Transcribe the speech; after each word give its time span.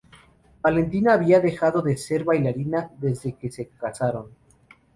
Valentina 0.63 1.13
había 1.13 1.39
dejado 1.41 1.83
de 1.83 1.95
ser 1.95 2.23
bailarina 2.23 2.89
desde 2.99 3.33
que 3.33 3.51
se 3.51 3.67
casaron. 3.67 4.31